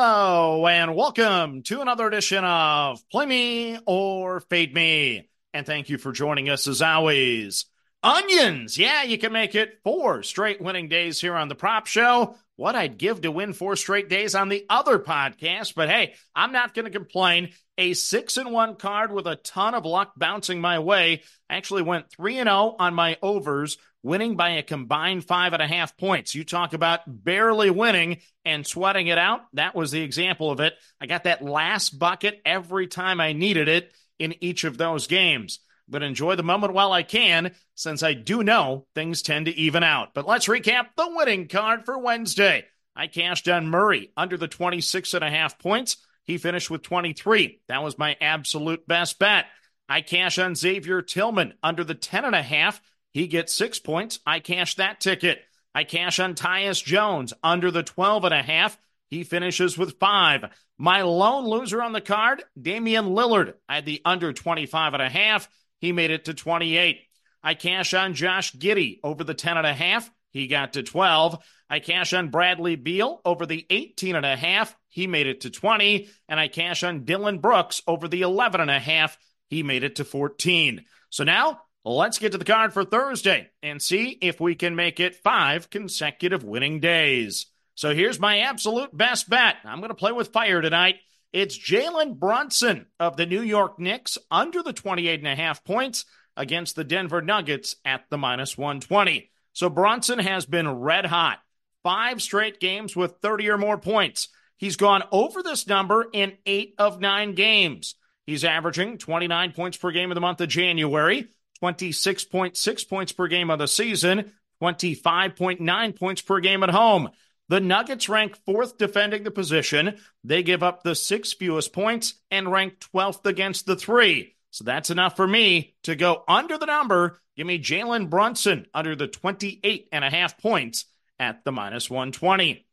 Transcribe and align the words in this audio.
Hello, 0.00 0.64
and 0.68 0.94
welcome 0.94 1.64
to 1.64 1.80
another 1.80 2.06
edition 2.06 2.44
of 2.44 3.02
Play 3.10 3.26
Me 3.26 3.80
or 3.84 4.38
Fade 4.38 4.72
Me. 4.72 5.28
And 5.52 5.66
thank 5.66 5.88
you 5.88 5.98
for 5.98 6.12
joining 6.12 6.48
us 6.48 6.68
as 6.68 6.80
always. 6.80 7.64
Onions! 8.02 8.78
Yeah, 8.78 9.02
you 9.02 9.18
can 9.18 9.32
make 9.32 9.56
it 9.56 9.80
four 9.82 10.22
straight 10.22 10.60
winning 10.60 10.88
days 10.88 11.20
here 11.20 11.34
on 11.34 11.48
the 11.48 11.56
Prop 11.56 11.86
Show. 11.86 12.36
What 12.54 12.76
I'd 12.76 12.96
give 12.96 13.22
to 13.22 13.32
win 13.32 13.52
four 13.52 13.74
straight 13.74 14.08
days 14.08 14.36
on 14.36 14.48
the 14.48 14.64
other 14.70 15.00
podcast, 15.00 15.74
but 15.74 15.88
hey, 15.88 16.14
I'm 16.34 16.52
not 16.52 16.74
going 16.74 16.84
to 16.84 16.92
complain. 16.92 17.50
A 17.76 17.94
six 17.94 18.36
and 18.36 18.52
one 18.52 18.76
card 18.76 19.12
with 19.12 19.26
a 19.26 19.36
ton 19.36 19.74
of 19.74 19.84
luck 19.84 20.12
bouncing 20.16 20.60
my 20.60 20.78
way. 20.78 21.22
I 21.50 21.56
actually 21.56 21.82
went 21.82 22.10
three 22.10 22.38
and 22.38 22.48
zero 22.48 22.76
on 22.78 22.94
my 22.94 23.16
overs 23.20 23.78
winning 24.04 24.36
by 24.36 24.50
a 24.50 24.62
combined 24.62 25.24
five 25.24 25.52
and 25.52 25.62
a 25.62 25.66
half 25.66 25.96
points. 25.96 26.36
You 26.36 26.44
talk 26.44 26.74
about 26.74 27.00
barely 27.06 27.70
winning 27.70 28.18
and 28.44 28.64
sweating 28.64 29.08
it 29.08 29.18
out. 29.18 29.40
That 29.54 29.74
was 29.74 29.90
the 29.90 30.02
example 30.02 30.52
of 30.52 30.60
it. 30.60 30.74
I 31.00 31.06
got 31.06 31.24
that 31.24 31.44
last 31.44 31.98
bucket 31.98 32.40
every 32.44 32.86
time 32.86 33.20
I 33.20 33.32
needed 33.32 33.66
it 33.68 33.92
in 34.20 34.36
each 34.40 34.62
of 34.62 34.78
those 34.78 35.08
games. 35.08 35.58
But 35.88 36.02
enjoy 36.02 36.36
the 36.36 36.42
moment 36.42 36.74
while 36.74 36.92
I 36.92 37.02
can, 37.02 37.54
since 37.74 38.02
I 38.02 38.14
do 38.14 38.42
know 38.42 38.86
things 38.94 39.22
tend 39.22 39.46
to 39.46 39.56
even 39.56 39.82
out. 39.82 40.14
But 40.14 40.26
let's 40.26 40.46
recap 40.46 40.88
the 40.96 41.08
winning 41.10 41.48
card 41.48 41.84
for 41.84 41.98
Wednesday. 41.98 42.66
I 42.94 43.06
cashed 43.06 43.48
on 43.48 43.68
Murray 43.68 44.10
under 44.16 44.36
the 44.36 44.48
26 44.48 45.14
and 45.14 45.24
a 45.24 45.30
half 45.30 45.58
points. 45.58 45.96
He 46.24 46.36
finished 46.36 46.70
with 46.70 46.82
23. 46.82 47.62
That 47.68 47.82
was 47.82 47.96
my 47.96 48.16
absolute 48.20 48.86
best 48.86 49.18
bet. 49.18 49.46
I 49.88 50.02
cash 50.02 50.38
on 50.38 50.54
Xavier 50.54 51.00
Tillman 51.00 51.54
under 51.62 51.84
the 51.84 51.94
10 51.94 52.26
and 52.26 52.34
a 52.34 52.42
half. 52.42 52.82
He 53.12 53.26
gets 53.26 53.54
six 53.54 53.78
points. 53.78 54.20
I 54.26 54.40
cash 54.40 54.74
that 54.74 55.00
ticket. 55.00 55.40
I 55.74 55.84
cash 55.84 56.18
on 56.18 56.34
Tyus 56.34 56.84
Jones 56.84 57.32
under 57.42 57.70
the 57.70 57.82
12 57.82 58.24
and 58.24 58.34
a 58.34 58.42
half. 58.42 58.76
He 59.08 59.24
finishes 59.24 59.78
with 59.78 59.98
five. 59.98 60.44
My 60.76 61.02
lone 61.02 61.46
loser 61.46 61.82
on 61.82 61.92
the 61.92 62.00
card, 62.00 62.42
Damian 62.60 63.06
Lillard. 63.06 63.54
I 63.68 63.76
had 63.76 63.86
the 63.86 64.02
under 64.04 64.32
25 64.32 64.94
and 64.94 65.02
a 65.02 65.08
half. 65.08 65.48
He 65.78 65.92
made 65.92 66.10
it 66.10 66.26
to 66.26 66.34
28. 66.34 67.00
I 67.42 67.54
cash 67.54 67.94
on 67.94 68.14
Josh 68.14 68.52
Giddey 68.52 68.98
over 69.02 69.24
the 69.24 69.34
10 69.34 69.56
and 69.56 69.66
a 69.66 69.74
half. 69.74 70.10
He 70.30 70.46
got 70.46 70.74
to 70.74 70.82
12. 70.82 71.38
I 71.70 71.80
cash 71.80 72.12
on 72.12 72.30
Bradley 72.30 72.76
Beal 72.76 73.20
over 73.24 73.46
the 73.46 73.66
18 73.70 74.16
and 74.16 74.26
a 74.26 74.36
half. 74.36 74.76
He 74.88 75.06
made 75.06 75.26
it 75.26 75.42
to 75.42 75.50
20. 75.50 76.08
And 76.28 76.40
I 76.40 76.48
cash 76.48 76.82
on 76.82 77.04
Dillon 77.04 77.38
Brooks 77.38 77.82
over 77.86 78.08
the 78.08 78.22
11 78.22 78.60
and 78.60 78.70
a 78.70 78.78
half. 78.78 79.16
He 79.48 79.62
made 79.62 79.84
it 79.84 79.96
to 79.96 80.04
14. 80.04 80.84
So 81.10 81.24
now 81.24 81.60
Let's 81.88 82.18
get 82.18 82.32
to 82.32 82.38
the 82.38 82.44
card 82.44 82.74
for 82.74 82.84
Thursday 82.84 83.48
and 83.62 83.80
see 83.80 84.18
if 84.20 84.40
we 84.40 84.54
can 84.54 84.76
make 84.76 85.00
it 85.00 85.16
five 85.16 85.70
consecutive 85.70 86.44
winning 86.44 86.80
days. 86.80 87.46
So 87.76 87.94
here's 87.94 88.20
my 88.20 88.40
absolute 88.40 88.94
best 88.94 89.30
bet. 89.30 89.56
I'm 89.64 89.78
going 89.78 89.88
to 89.88 89.94
play 89.94 90.12
with 90.12 90.32
fire 90.32 90.60
tonight. 90.60 90.96
It's 91.32 91.58
Jalen 91.58 92.18
Brunson 92.18 92.86
of 92.98 93.16
the 93.16 93.26
New 93.26 93.42
York 93.42 93.78
Knicks 93.78 94.16
under 94.30 94.62
the 94.62 94.72
28 94.72 95.20
and 95.20 95.28
a 95.28 95.34
half 95.34 95.62
points 95.64 96.04
against 96.36 96.76
the 96.76 96.84
Denver 96.84 97.20
Nuggets 97.20 97.76
at 97.84 98.04
the 98.10 98.16
minus 98.16 98.56
120. 98.56 99.30
So 99.52 99.68
Brunson 99.68 100.20
has 100.20 100.46
been 100.46 100.68
red 100.68 101.04
hot. 101.04 101.40
Five 101.82 102.22
straight 102.22 102.60
games 102.60 102.96
with 102.96 103.16
30 103.20 103.50
or 103.50 103.58
more 103.58 103.78
points. 103.78 104.28
He's 104.56 104.76
gone 104.76 105.04
over 105.12 105.42
this 105.42 105.66
number 105.66 106.06
in 106.12 106.36
eight 106.46 106.74
of 106.78 107.00
nine 107.00 107.34
games. 107.34 107.94
He's 108.26 108.44
averaging 108.44 108.98
29 108.98 109.52
points 109.52 109.76
per 109.76 109.90
game 109.90 110.10
in 110.10 110.14
the 110.14 110.20
month 110.20 110.40
of 110.40 110.48
January. 110.48 111.28
26.6 111.62 112.88
points 112.88 113.12
per 113.12 113.26
game 113.26 113.50
of 113.50 113.58
the 113.58 113.66
season, 113.66 114.32
25.9 114.62 115.98
points 115.98 116.22
per 116.22 116.40
game 116.40 116.62
at 116.62 116.70
home. 116.70 117.08
The 117.48 117.60
Nuggets 117.60 118.08
rank 118.08 118.36
fourth 118.44 118.76
defending 118.76 119.22
the 119.22 119.30
position. 119.30 119.98
They 120.22 120.42
give 120.42 120.62
up 120.62 120.82
the 120.82 120.94
six 120.94 121.32
fewest 121.32 121.72
points 121.72 122.14
and 122.30 122.52
rank 122.52 122.78
12th 122.80 123.24
against 123.24 123.64
the 123.66 123.76
three. 123.76 124.34
So 124.50 124.64
that's 124.64 124.90
enough 124.90 125.16
for 125.16 125.26
me 125.26 125.74
to 125.84 125.94
go 125.94 126.24
under 126.28 126.58
the 126.58 126.66
number. 126.66 127.18
Give 127.36 127.46
me 127.46 127.58
Jalen 127.58 128.10
Brunson 128.10 128.66
under 128.74 128.96
the 128.96 129.06
28 129.06 129.88
and 129.92 130.04
a 130.04 130.10
half 130.10 130.38
points 130.38 130.86
at 131.18 131.44
the 131.44 131.52
minus 131.52 131.88
120. 131.88 132.66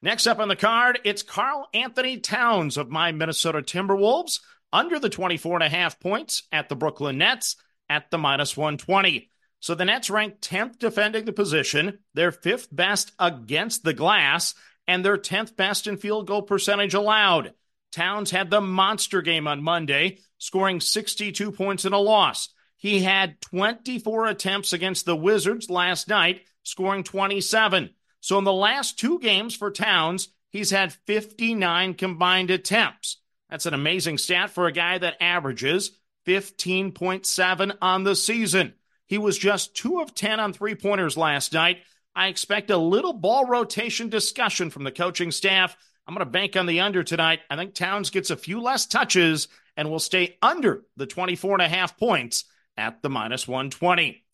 Next 0.00 0.26
up 0.26 0.38
on 0.38 0.48
the 0.48 0.56
card, 0.56 1.00
it's 1.04 1.22
Karl-Anthony 1.22 2.18
Towns 2.18 2.76
of 2.76 2.90
my 2.90 3.12
Minnesota 3.12 3.62
Timberwolves 3.62 4.40
under 4.72 4.98
the 4.98 5.08
24 5.08 5.56
and 5.56 5.62
a 5.64 5.68
half 5.68 5.98
points 5.98 6.42
at 6.52 6.68
the 6.68 6.76
Brooklyn 6.76 7.18
Nets 7.18 7.56
at 7.88 8.10
the 8.10 8.18
minus 8.18 8.56
120. 8.56 9.30
So 9.60 9.74
the 9.74 9.84
Nets 9.84 10.10
rank 10.10 10.40
10th 10.40 10.78
defending 10.78 11.24
the 11.24 11.32
position. 11.32 12.00
They're 12.12 12.32
fifth 12.32 12.68
best 12.70 13.12
against 13.18 13.82
the 13.82 13.94
glass, 13.94 14.54
and 14.86 15.04
they're 15.04 15.16
10th 15.16 15.56
best 15.56 15.86
in 15.86 15.96
field 15.96 16.26
goal 16.26 16.42
percentage 16.42 16.94
allowed. 16.94 17.54
Towns 17.92 18.30
had 18.30 18.50
the 18.50 18.60
monster 18.60 19.22
game 19.22 19.46
on 19.46 19.62
Monday, 19.62 20.18
scoring 20.38 20.80
62 20.80 21.52
points 21.52 21.84
in 21.84 21.92
a 21.92 21.98
loss. 21.98 22.48
He 22.76 23.02
had 23.02 23.40
24 23.40 24.26
attempts 24.26 24.72
against 24.72 25.06
the 25.06 25.16
Wizards 25.16 25.70
last 25.70 26.08
night, 26.08 26.42
scoring 26.64 27.04
27. 27.04 27.90
So 28.20 28.36
in 28.38 28.44
the 28.44 28.52
last 28.52 28.98
two 28.98 29.18
games 29.20 29.54
for 29.54 29.70
Towns, 29.70 30.28
he's 30.50 30.70
had 30.70 30.92
59 31.06 31.94
combined 31.94 32.50
attempts. 32.50 33.18
That's 33.48 33.66
an 33.66 33.74
amazing 33.74 34.18
stat 34.18 34.50
for 34.50 34.66
a 34.66 34.72
guy 34.72 34.98
that 34.98 35.16
averages 35.22 35.92
15.7 36.26 37.76
on 37.80 38.04
the 38.04 38.16
season. 38.16 38.74
He 39.14 39.18
was 39.18 39.38
just 39.38 39.76
2 39.76 40.00
of 40.00 40.12
10 40.12 40.40
on 40.40 40.52
three 40.52 40.74
pointers 40.74 41.16
last 41.16 41.52
night. 41.52 41.78
I 42.16 42.26
expect 42.26 42.68
a 42.70 42.76
little 42.76 43.12
ball 43.12 43.46
rotation 43.46 44.08
discussion 44.08 44.70
from 44.70 44.82
the 44.82 44.90
coaching 44.90 45.30
staff. 45.30 45.76
I'm 46.04 46.16
going 46.16 46.26
to 46.26 46.32
bank 46.32 46.56
on 46.56 46.66
the 46.66 46.80
under 46.80 47.04
tonight. 47.04 47.38
I 47.48 47.54
think 47.54 47.74
Towns 47.74 48.10
gets 48.10 48.30
a 48.30 48.36
few 48.36 48.60
less 48.60 48.86
touches 48.86 49.46
and 49.76 49.88
will 49.88 50.00
stay 50.00 50.36
under 50.42 50.82
the 50.96 51.06
24 51.06 51.52
and 51.52 51.62
a 51.62 51.68
half 51.68 51.96
points 51.96 52.46
at 52.76 53.02
the 53.02 53.08
minus 53.08 53.46
120. 53.46 54.24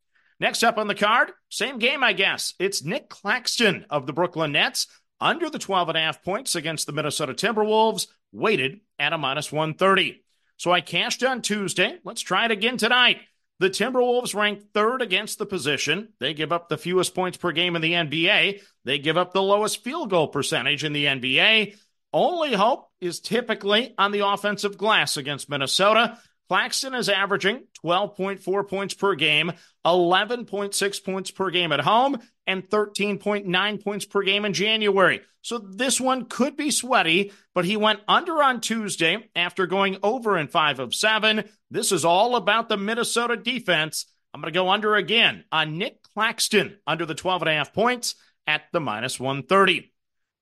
Next 0.41 0.65
up 0.65 0.79
on 0.79 0.89
the 0.89 0.95
card, 0.95 1.31
same 1.51 1.79
game, 1.79 2.03
I 2.03 2.15
guess. 2.15 2.55
It's 2.59 2.83
Nic 2.83 3.11
Claxton 3.11 3.85
of 3.91 4.07
the 4.07 4.15
Brooklyn 4.15 4.53
Nets 4.53 4.87
under 5.21 5.51
the 5.51 5.59
12 5.59 5.91
and 5.91 5.99
a 5.99 6.01
half 6.01 6.25
points 6.25 6.55
against 6.55 6.87
the 6.87 6.95
Minnesota 6.95 7.35
Timberwolves 7.35 8.07
weighted 8.33 8.81
at 8.99 9.13
a 9.13 9.19
minus 9.19 9.53
130. 9.53 10.23
So 10.57 10.73
I 10.73 10.81
cashed 10.81 11.23
on 11.23 11.43
Tuesday. 11.43 11.99
Let's 12.03 12.23
try 12.23 12.47
it 12.47 12.51
again 12.51 12.79
tonight. 12.79 13.19
The 13.61 13.69
Timberwolves 13.69 14.35
rank 14.35 14.73
third 14.73 15.03
against 15.03 15.39
the 15.39 15.45
position. 15.45 16.15
They 16.19 16.33
give 16.33 16.51
up 16.51 16.71
the 16.71 16.79
fewest 16.79 17.15
points 17.15 17.37
per 17.37 17.53
game 17.53 17.77
in 17.77 17.83
the 17.83 17.93
NBA. 17.93 18.63
They 18.87 18.99
give 18.99 19.19
up 19.19 19.35
the 19.35 19.43
lowest 19.43 19.85
field 19.85 20.09
goal 20.09 20.29
percentage 20.29 20.83
in 20.83 20.95
the 20.95 21.05
NBA. 21.05 21.77
Only 22.11 22.55
hope 22.55 22.89
is 23.03 23.21
typically 23.21 23.95
on 23.99 24.13
the 24.13 24.27
offensive 24.27 24.79
glass 24.79 25.19
against 25.19 25.51
Minnesota. 25.51 26.19
Claxton 26.51 26.97
is 26.97 27.09
averaging 27.09 27.63
12.4 27.85 28.69
points 28.69 28.93
per 28.93 29.15
game, 29.15 29.53
11.6 29.87 31.05
points 31.05 31.31
per 31.31 31.49
game 31.49 31.71
at 31.71 31.79
home, 31.79 32.19
and 32.45 32.69
13.9 32.69 33.85
points 33.85 34.05
per 34.05 34.23
game 34.23 34.45
in 34.45 34.53
January. 34.53 35.21
So 35.43 35.59
this 35.59 36.01
one 36.01 36.25
could 36.25 36.57
be 36.57 36.73
sweaty, 36.73 37.31
but 37.55 37.67
he 37.67 37.77
went 37.77 38.01
under 38.09 38.43
on 38.43 38.61
Tuesday 38.61 39.31
after 39.37 39.69
going 39.69 39.99
over 40.03 40.37
in 40.37 40.49
five 40.49 40.81
of 40.81 40.93
seven. 40.93 41.45
This 41.71 41.93
is 41.93 42.05
all 42.05 42.35
about 42.35 42.69
the 42.69 42.77
Minnesota 42.77 43.37
defense. 43.37 44.07
I'm 44.35 44.41
going 44.41 44.53
to 44.53 44.59
go 44.59 44.71
under 44.71 44.97
again 44.97 45.45
on 45.53 45.79
Nic 45.79 46.03
Claxton 46.15 46.79
under 46.85 47.07
the 47.07 47.15
12 47.15 47.43
and 47.43 47.49
a 47.49 47.55
half 47.55 47.73
points 47.73 48.17
at 48.49 48.63
the 48.73 48.81
minus 48.81 49.21
130. 49.21 49.93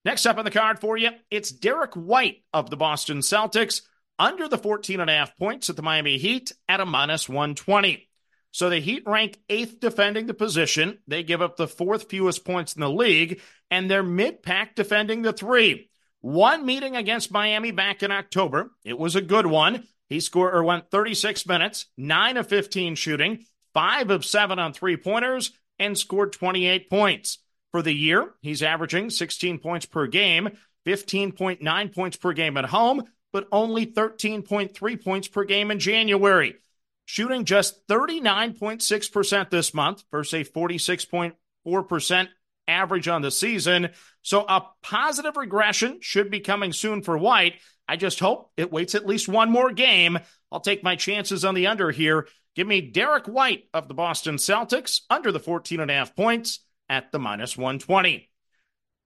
Next 0.06 0.24
up 0.24 0.38
on 0.38 0.46
the 0.46 0.50
card 0.50 0.80
for 0.80 0.96
you, 0.96 1.10
it's 1.30 1.52
Derrick 1.52 1.92
White 1.92 2.44
of 2.54 2.70
the 2.70 2.78
Boston 2.78 3.18
Celtics 3.18 3.82
under 4.18 4.48
the 4.48 4.58
14 4.58 5.00
and 5.00 5.10
a 5.10 5.14
half 5.14 5.36
points 5.36 5.70
at 5.70 5.76
the 5.76 5.82
Miami 5.82 6.18
Heat 6.18 6.52
at 6.68 6.80
a 6.80 6.86
minus 6.86 7.28
120. 7.28 8.08
So 8.50 8.70
the 8.70 8.80
Heat 8.80 9.02
rank 9.06 9.38
eighth 9.48 9.80
defending 9.80 10.26
the 10.26 10.34
position. 10.34 10.98
They 11.06 11.22
give 11.22 11.42
up 11.42 11.56
the 11.56 11.68
fourth 11.68 12.08
fewest 12.08 12.44
points 12.44 12.74
in 12.74 12.80
the 12.80 12.90
league, 12.90 13.40
and 13.70 13.90
they're 13.90 14.02
mid 14.02 14.42
pack 14.42 14.74
defending 14.74 15.22
the 15.22 15.32
three. 15.32 15.90
One 16.20 16.66
meeting 16.66 16.96
against 16.96 17.30
Miami 17.30 17.70
back 17.70 18.02
in 18.02 18.10
October. 18.10 18.70
It 18.84 18.98
was 18.98 19.14
a 19.14 19.20
good 19.22 19.46
one. 19.46 19.86
He 20.08 20.20
scored 20.20 20.54
or 20.54 20.64
went 20.64 20.90
36 20.90 21.46
minutes, 21.46 21.86
9 21.96 22.38
of 22.38 22.48
15 22.48 22.94
shooting, 22.94 23.44
5 23.74 24.10
of 24.10 24.24
7 24.24 24.58
on 24.58 24.72
three 24.72 24.96
pointers, 24.96 25.52
and 25.78 25.96
scored 25.96 26.32
28 26.32 26.90
points. 26.90 27.38
For 27.70 27.82
the 27.82 27.92
year, 27.92 28.34
he's 28.40 28.62
averaging 28.62 29.10
16 29.10 29.58
points 29.58 29.86
per 29.86 30.06
game, 30.06 30.48
15.9 30.86 31.94
points 31.94 32.16
per 32.16 32.32
game 32.32 32.56
at 32.56 32.64
home, 32.64 33.04
but 33.32 33.48
only 33.52 33.86
13.3 33.86 35.04
points 35.04 35.28
per 35.28 35.44
game 35.44 35.70
in 35.70 35.78
January. 35.78 36.56
Shooting 37.04 37.44
just 37.44 37.86
39.6% 37.88 39.50
this 39.50 39.72
month 39.72 40.04
versus 40.10 40.46
a 40.46 40.50
46.4% 40.50 42.28
average 42.66 43.08
on 43.08 43.22
the 43.22 43.30
season. 43.30 43.90
So 44.22 44.44
a 44.46 44.62
positive 44.82 45.36
regression 45.36 45.98
should 46.00 46.30
be 46.30 46.40
coming 46.40 46.72
soon 46.72 47.02
for 47.02 47.16
White. 47.16 47.54
I 47.88 47.96
just 47.96 48.20
hope 48.20 48.52
it 48.56 48.70
waits 48.70 48.94
at 48.94 49.06
least 49.06 49.28
one 49.28 49.50
more 49.50 49.72
game. 49.72 50.18
I'll 50.52 50.60
take 50.60 50.84
my 50.84 50.96
chances 50.96 51.44
on 51.44 51.54
the 51.54 51.66
under 51.66 51.90
here. 51.90 52.28
Give 52.54 52.66
me 52.66 52.80
Derrick 52.80 53.26
White 53.26 53.64
of 53.72 53.88
the 53.88 53.94
Boston 53.94 54.36
Celtics 54.36 55.00
under 55.08 55.32
the 55.32 55.40
14 55.40 55.80
and 55.80 55.90
a 55.90 55.94
half 55.94 56.14
points 56.14 56.60
at 56.88 57.12
the 57.12 57.18
minus 57.18 57.56
120. 57.56 58.28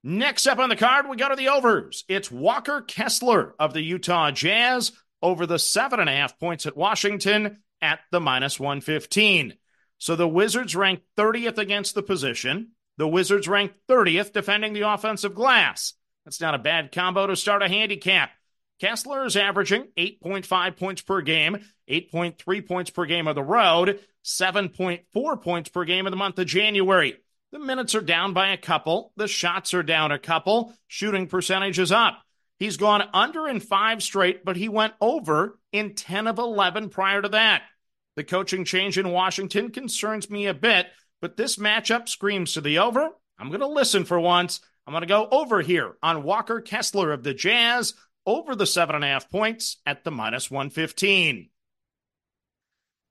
Next 0.05 0.49
up 0.49 0.59
on 0.59 0.69
the 0.69 0.77
card, 0.77 1.09
we 1.09 1.17
go 1.17 1.29
to 1.29 1.37
the 1.37 1.49
overs. 1.49 2.05
It's 2.09 2.31
Walker 2.31 2.81
Kessler 2.81 3.55
of 3.61 3.73
the 3.73 3.83
Utah 3.83 4.33
Jazz 4.33 4.91
over 5.23 5.47
the 5.47 5.61
seven 5.61 6.01
and 6.01 6.09
a 6.09 6.13
half 6.13 6.41
points 6.41 6.67
at 6.67 6.77
Washington 6.77 7.59
at 7.81 8.01
the 8.11 8.21
minus 8.21 8.59
115. 8.59 9.55
So 9.99 10.17
the 10.17 10.27
Wizards 10.27 10.75
ranked 10.75 11.05
30th 11.17 11.59
against 11.59 11.95
the 11.95 12.03
position. 12.03 12.73
The 12.97 13.07
Wizards 13.07 13.47
ranked 13.47 13.77
30th 13.89 14.33
defending 14.33 14.73
the 14.73 14.93
offensive 14.93 15.37
glass. 15.37 15.95
That's 16.25 16.41
not 16.41 16.57
a 16.57 16.59
bad 16.59 16.91
combo 16.91 17.29
to 17.29 17.37
start 17.37 17.63
a 17.63 17.69
handicap. 17.69 18.31
Kessler 18.81 19.25
is 19.25 19.37
averaging 19.37 19.87
8.5 19.97 20.77
points 20.77 21.03
per 21.03 21.21
game, 21.21 21.59
8.3 21.89 22.67
points 22.67 22.91
per 22.91 23.07
game 23.07 23.29
of 23.29 23.37
the 23.37 23.43
road, 23.43 24.01
7.4 24.25 25.43
points 25.43 25.71
per 25.71 25.85
game 25.85 26.09
in 26.09 26.11
the 26.11 26.17
month 26.17 26.41
of 26.41 26.47
January. 26.49 27.17
The 27.53 27.59
minutes 27.59 27.95
are 27.95 28.01
down 28.01 28.33
by 28.33 28.49
a 28.49 28.57
couple. 28.57 29.13
The 29.17 29.29
shots 29.29 29.75
are 29.75 29.83
down 29.83 30.11
a 30.11 30.19
couple. 30.19 30.73
Shooting 30.87 31.27
percentage 31.27 31.79
is 31.79 31.93
up. 31.93 32.23
He's 32.59 32.79
gone 32.79 33.03
under 33.13 33.47
in 33.47 33.61
five 33.61 34.03
straight, 34.03 34.43
but 34.43 34.57
he 34.57 34.71
went 34.71 34.95
over 35.03 35.59
in 35.71 35.95
10 35.95 36.27
of 36.27 36.39
11 36.39 36.89
prior 36.89 37.21
to 37.21 37.29
that. 37.31 37.63
The 38.17 38.25
coaching 38.25 38.65
change 38.65 38.99
in 38.99 39.11
Washington 39.11 39.71
concerns 39.71 40.31
me 40.31 40.47
a 40.47 40.55
bit, 40.55 40.87
but 41.21 41.37
this 41.37 41.57
matchup 41.57 42.09
screams 42.09 42.55
to 42.55 42.63
the 42.63 42.79
over. 42.79 43.11
I'm 43.39 43.49
going 43.49 43.61
to 43.61 43.67
listen 43.67 44.05
for 44.05 44.19
once. 44.19 44.61
I'm 44.87 44.93
going 44.93 45.03
to 45.03 45.07
go 45.07 45.29
over 45.31 45.61
here 45.61 45.97
on 46.03 46.23
Walker 46.23 46.61
Kessler 46.61 47.13
of 47.13 47.23
the 47.23 47.35
Jazz 47.35 47.95
over 48.25 48.55
the 48.55 48.67
seven 48.67 48.95
and 48.95 49.05
a 49.05 49.09
half 49.09 49.31
points 49.31 49.77
at 49.85 50.05
the 50.05 50.11
minus 50.11 50.51
115. 50.51 51.51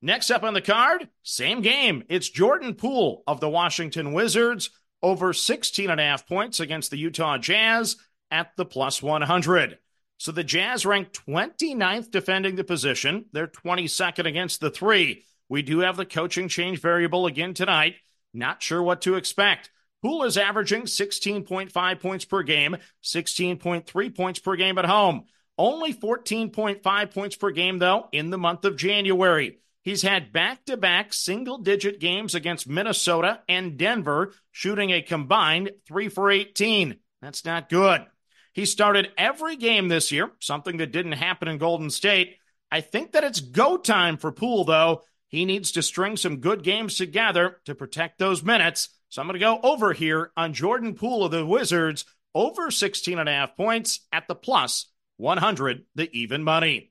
Next 0.01 0.31
up 0.31 0.43
on 0.43 0.55
the 0.55 0.61
card, 0.61 1.09
same 1.21 1.61
game. 1.61 2.03
It's 2.09 2.27
Jordan 2.27 2.73
Poole 2.73 3.23
of 3.27 3.39
the 3.39 3.49
Washington 3.49 4.13
Wizards 4.13 4.71
over 5.03 5.31
16 5.31 5.89
and 5.89 5.99
a 5.99 6.03
half 6.03 6.27
points 6.27 6.59
against 6.59 6.89
the 6.89 6.97
Utah 6.97 7.37
Jazz 7.37 7.97
at 8.31 8.55
the 8.55 8.65
plus 8.65 9.03
100. 9.03 9.77
So 10.17 10.31
the 10.31 10.43
Jazz 10.43 10.85
rank 10.85 11.11
29th 11.13 12.09
defending 12.09 12.55
the 12.55 12.63
position. 12.63 13.25
They're 13.31 13.47
22nd 13.47 14.25
against 14.25 14.59
the 14.59 14.71
three. 14.71 15.25
We 15.49 15.61
do 15.61 15.79
have 15.79 15.97
the 15.97 16.05
coaching 16.05 16.47
change 16.47 16.79
variable 16.79 17.27
again 17.27 17.53
tonight. 17.53 17.95
Not 18.33 18.63
sure 18.63 18.81
what 18.81 19.01
to 19.01 19.15
expect. 19.15 19.69
Poole 20.01 20.23
is 20.23 20.37
averaging 20.37 20.83
16.5 20.83 21.99
points 21.99 22.25
per 22.25 22.41
game, 22.41 22.77
16.3 23.03 24.15
points 24.15 24.39
per 24.39 24.55
game 24.55 24.79
at 24.79 24.85
home. 24.85 25.25
Only 25.57 25.93
14.5 25.93 27.13
points 27.13 27.35
per 27.35 27.51
game, 27.51 27.77
though, 27.77 28.07
in 28.11 28.31
the 28.31 28.37
month 28.37 28.65
of 28.65 28.77
January. 28.77 29.59
He's 29.83 30.03
had 30.03 30.31
back 30.31 30.65
to 30.65 30.77
back 30.77 31.11
single 31.11 31.57
digit 31.57 31.99
games 31.99 32.35
against 32.35 32.69
Minnesota 32.69 33.41
and 33.49 33.77
Denver, 33.77 34.33
shooting 34.51 34.91
a 34.91 35.01
combined 35.01 35.71
3 35.87 36.09
for 36.09 36.29
18. 36.29 36.97
That's 37.21 37.45
not 37.45 37.69
good. 37.69 38.05
He 38.53 38.65
started 38.65 39.11
every 39.17 39.55
game 39.55 39.87
this 39.87 40.11
year, 40.11 40.31
something 40.39 40.77
that 40.77 40.91
didn't 40.91 41.13
happen 41.13 41.47
in 41.47 41.57
Golden 41.57 41.89
State. 41.89 42.37
I 42.69 42.81
think 42.81 43.13
that 43.13 43.23
it's 43.23 43.39
go 43.39 43.77
time 43.77 44.17
for 44.17 44.31
Poole, 44.31 44.65
though. 44.65 45.01
He 45.29 45.45
needs 45.45 45.71
to 45.71 45.81
string 45.81 46.17
some 46.17 46.37
good 46.37 46.61
games 46.61 46.97
together 46.97 47.57
to 47.65 47.73
protect 47.73 48.19
those 48.19 48.43
minutes. 48.43 48.89
So 49.09 49.21
I'm 49.21 49.27
going 49.27 49.39
to 49.39 49.45
go 49.45 49.59
over 49.63 49.93
here 49.93 50.31
on 50.37 50.53
Jordan 50.53 50.93
Poole 50.93 51.25
of 51.25 51.31
the 51.31 51.45
Wizards, 51.45 52.05
over 52.35 52.69
16 52.69 53.17
and 53.17 53.27
a 53.27 53.31
half 53.31 53.57
points 53.57 54.01
at 54.11 54.27
the 54.27 54.35
plus 54.35 54.87
100, 55.17 55.85
the 55.95 56.09
even 56.11 56.43
money. 56.43 56.90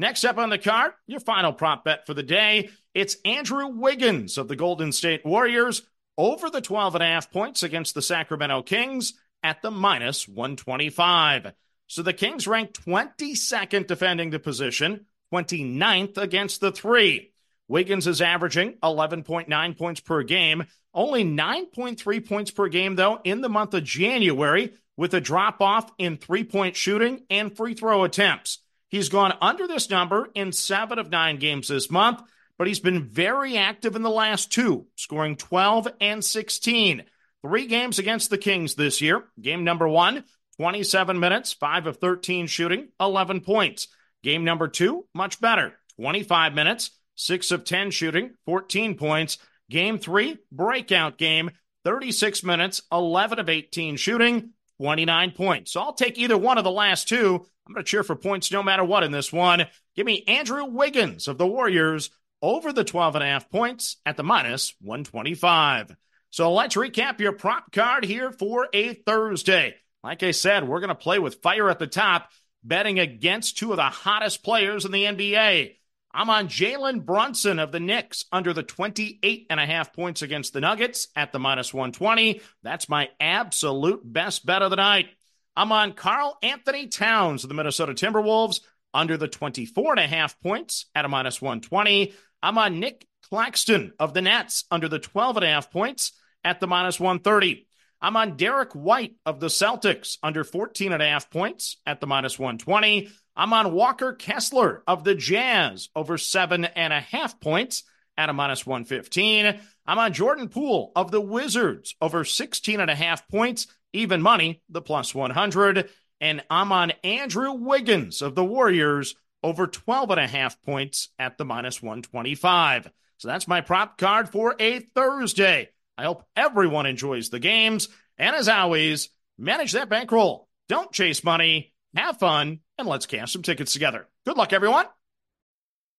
Next 0.00 0.24
up 0.24 0.38
on 0.38 0.48
the 0.48 0.56
card, 0.56 0.92
your 1.06 1.20
final 1.20 1.52
prop 1.52 1.84
bet 1.84 2.06
for 2.06 2.14
the 2.14 2.22
day. 2.22 2.70
It's 2.94 3.18
Andrew 3.22 3.66
Wiggins 3.66 4.38
of 4.38 4.48
the 4.48 4.56
Golden 4.56 4.92
State 4.92 5.26
Warriors 5.26 5.82
over 6.16 6.48
the 6.48 6.62
12 6.62 6.94
and 6.94 7.04
a 7.04 7.06
half 7.06 7.30
points 7.30 7.62
against 7.62 7.94
the 7.94 8.00
Sacramento 8.00 8.62
Kings 8.62 9.12
at 9.42 9.60
the 9.60 9.70
minus 9.70 10.26
125. 10.26 11.52
So 11.86 12.02
the 12.02 12.14
Kings 12.14 12.46
rank 12.48 12.72
22nd 12.72 13.86
defending 13.86 14.30
the 14.30 14.38
position, 14.38 15.04
29th 15.34 16.16
against 16.16 16.62
the 16.62 16.72
three. 16.72 17.34
Wiggins 17.68 18.06
is 18.06 18.22
averaging 18.22 18.78
11.9 18.82 19.76
points 19.76 20.00
per 20.00 20.22
game, 20.22 20.64
only 20.94 21.24
9.3 21.24 22.26
points 22.26 22.50
per 22.50 22.68
game, 22.68 22.96
though, 22.96 23.20
in 23.22 23.42
the 23.42 23.50
month 23.50 23.74
of 23.74 23.84
January, 23.84 24.72
with 24.96 25.12
a 25.12 25.20
drop 25.20 25.60
off 25.60 25.92
in 25.98 26.16
three 26.16 26.44
point 26.44 26.74
shooting 26.74 27.26
and 27.28 27.54
free 27.54 27.74
throw 27.74 28.04
attempts. 28.04 28.60
He's 28.90 29.08
gone 29.08 29.32
under 29.40 29.66
this 29.66 29.88
number 29.88 30.28
in 30.34 30.52
seven 30.52 30.98
of 30.98 31.10
nine 31.10 31.38
games 31.38 31.68
this 31.68 31.90
month, 31.90 32.20
but 32.58 32.66
he's 32.66 32.80
been 32.80 33.08
very 33.08 33.56
active 33.56 33.96
in 33.96 34.02
the 34.02 34.10
last 34.10 34.52
two, 34.52 34.86
scoring 34.96 35.36
12 35.36 35.88
and 36.00 36.24
16. 36.24 37.04
Three 37.42 37.66
games 37.66 37.98
against 37.98 38.30
the 38.30 38.38
Kings 38.38 38.74
this 38.74 39.00
year. 39.00 39.24
Game 39.40 39.64
number 39.64 39.88
one, 39.88 40.24
27 40.58 41.18
minutes, 41.18 41.52
5 41.54 41.86
of 41.86 41.96
13 41.98 42.48
shooting, 42.48 42.88
11 43.00 43.40
points. 43.40 43.88
Game 44.22 44.44
number 44.44 44.68
two, 44.68 45.06
much 45.14 45.40
better, 45.40 45.72
25 45.96 46.52
minutes, 46.54 46.90
6 47.14 47.50
of 47.52 47.64
10 47.64 47.92
shooting, 47.92 48.34
14 48.44 48.96
points. 48.96 49.38
Game 49.70 49.98
three, 49.98 50.36
breakout 50.50 51.16
game, 51.16 51.50
36 51.84 52.42
minutes, 52.42 52.82
11 52.92 53.38
of 53.38 53.48
18 53.48 53.96
shooting, 53.96 54.50
29 54.80 55.32
points. 55.32 55.72
So 55.72 55.80
I'll 55.80 55.92
take 55.92 56.16
either 56.16 56.38
one 56.38 56.56
of 56.56 56.64
the 56.64 56.70
last 56.70 57.06
two. 57.06 57.46
I'm 57.66 57.74
going 57.74 57.84
to 57.84 57.88
cheer 57.88 58.02
for 58.02 58.16
points 58.16 58.50
no 58.50 58.62
matter 58.62 58.82
what 58.82 59.02
in 59.02 59.12
this 59.12 59.30
one. 59.30 59.66
Give 59.94 60.06
me 60.06 60.24
Andrew 60.26 60.64
Wiggins 60.64 61.28
of 61.28 61.36
the 61.36 61.46
Warriors 61.46 62.08
over 62.40 62.72
the 62.72 62.82
12 62.82 63.16
and 63.16 63.24
a 63.24 63.26
half 63.26 63.50
points 63.50 63.98
at 64.06 64.16
the 64.16 64.22
minus 64.22 64.74
125. 64.80 65.94
So 66.30 66.54
let's 66.54 66.76
recap 66.76 67.20
your 67.20 67.32
prop 67.32 67.72
card 67.72 68.04
here 68.06 68.32
for 68.32 68.68
a 68.72 68.94
Thursday. 68.94 69.74
Like 70.02 70.22
I 70.22 70.30
said, 70.30 70.66
we're 70.66 70.80
going 70.80 70.88
to 70.88 70.94
play 70.94 71.18
with 71.18 71.42
fire 71.42 71.68
at 71.68 71.78
the 71.78 71.86
top, 71.86 72.30
betting 72.64 72.98
against 72.98 73.58
two 73.58 73.72
of 73.72 73.76
the 73.76 73.82
hottest 73.82 74.42
players 74.42 74.86
in 74.86 74.92
the 74.92 75.04
NBA. 75.04 75.76
I'm 76.12 76.30
on 76.30 76.48
Jalen 76.48 77.04
Brunson 77.04 77.58
of 77.60 77.70
the 77.70 77.78
Knicks 77.78 78.24
under 78.32 78.52
the 78.52 78.64
28 78.64 79.46
and 79.48 79.60
a 79.60 79.66
half 79.66 79.92
points 79.92 80.22
against 80.22 80.52
the 80.52 80.60
Nuggets 80.60 81.08
at 81.14 81.32
the 81.32 81.38
minus 81.38 81.72
120. 81.72 82.40
That's 82.62 82.88
my 82.88 83.10
absolute 83.20 84.00
best 84.04 84.44
bet 84.44 84.62
of 84.62 84.70
the 84.70 84.76
night. 84.76 85.10
I'm 85.54 85.70
on 85.70 85.92
Karl-Anthony 85.92 86.88
Towns 86.88 87.44
of 87.44 87.48
the 87.48 87.54
Minnesota 87.54 87.92
Timberwolves 87.92 88.60
under 88.92 89.16
the 89.16 89.28
24 89.28 89.92
and 89.92 90.00
a 90.00 90.06
half 90.06 90.40
points 90.40 90.86
at 90.94 91.04
a 91.04 91.08
minus 91.08 91.40
120. 91.40 92.12
I'm 92.42 92.58
on 92.58 92.80
Nic 92.80 93.06
Claxton 93.28 93.92
of 93.98 94.12
the 94.12 94.22
Nets 94.22 94.64
under 94.70 94.88
the 94.88 94.98
12 94.98 95.36
and 95.36 95.44
a 95.44 95.48
half 95.48 95.70
points 95.70 96.12
at 96.42 96.58
the 96.58 96.66
minus 96.66 96.98
130. 96.98 97.66
I'm 98.02 98.16
on 98.16 98.36
Derrick 98.36 98.72
White 98.72 99.14
of 99.26 99.40
the 99.40 99.48
Celtics 99.48 100.16
under 100.22 100.42
14 100.42 100.92
and 100.92 101.02
a 101.02 101.06
half 101.06 101.30
points 101.30 101.76
at 101.86 102.00
the 102.00 102.06
minus 102.06 102.38
120. 102.38 103.10
I'm 103.36 103.52
on 103.52 103.72
Walker 103.72 104.12
Kessler 104.12 104.82
of 104.86 105.04
the 105.04 105.14
Jazz 105.14 105.88
over 105.94 106.18
seven 106.18 106.64
and 106.64 106.92
a 106.92 107.00
half 107.00 107.40
points 107.40 107.84
at 108.16 108.28
a 108.28 108.32
minus 108.32 108.66
115. 108.66 109.60
I'm 109.86 109.98
on 109.98 110.12
Jordan 110.12 110.48
Poole 110.48 110.92
of 110.94 111.10
the 111.10 111.20
Wizards 111.20 111.94
over 112.00 112.24
16 112.24 112.80
and 112.80 112.90
a 112.90 112.94
half 112.94 113.26
points, 113.28 113.66
even 113.92 114.20
money, 114.20 114.62
the 114.68 114.82
plus 114.82 115.14
100. 115.14 115.88
And 116.20 116.44
I'm 116.50 116.70
on 116.72 116.92
Andrew 117.02 117.52
Wiggins 117.52 118.20
of 118.20 118.34
the 118.34 118.44
Warriors 118.44 119.14
over 119.42 119.66
12 119.66 120.10
and 120.10 120.20
a 120.20 120.26
half 120.26 120.60
points 120.62 121.08
at 121.18 121.38
the 121.38 121.44
minus 121.44 121.82
125. 121.82 122.90
So 123.16 123.28
that's 123.28 123.48
my 123.48 123.60
prop 123.60 123.96
card 123.96 124.28
for 124.28 124.54
a 124.58 124.80
Thursday. 124.80 125.70
I 125.96 126.04
hope 126.04 126.24
everyone 126.36 126.86
enjoys 126.86 127.30
the 127.30 127.38
games. 127.38 127.88
And 128.18 128.34
as 128.36 128.48
always, 128.48 129.08
manage 129.38 129.72
that 129.72 129.88
bankroll. 129.88 130.48
Don't 130.68 130.92
chase 130.92 131.24
money. 131.24 131.72
Have 131.96 132.18
fun, 132.18 132.60
and 132.78 132.86
let's 132.86 133.06
cash 133.06 133.32
some 133.32 133.42
tickets 133.42 133.72
together. 133.72 134.06
Good 134.24 134.36
luck, 134.36 134.52
everyone. 134.52 134.86